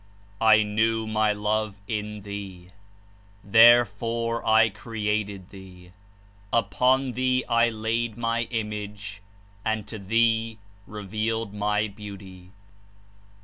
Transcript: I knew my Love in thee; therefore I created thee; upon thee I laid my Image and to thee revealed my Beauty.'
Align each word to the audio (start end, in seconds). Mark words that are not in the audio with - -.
I 0.41 0.63
knew 0.63 1.05
my 1.05 1.31
Love 1.31 1.79
in 1.87 2.23
thee; 2.23 2.71
therefore 3.43 4.43
I 4.43 4.69
created 4.69 5.51
thee; 5.51 5.91
upon 6.51 7.11
thee 7.11 7.45
I 7.47 7.69
laid 7.69 8.17
my 8.17 8.47
Image 8.49 9.21
and 9.63 9.87
to 9.87 9.99
thee 9.99 10.57
revealed 10.87 11.53
my 11.53 11.87
Beauty.' 11.87 12.49